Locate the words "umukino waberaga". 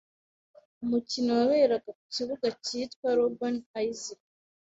0.83-1.89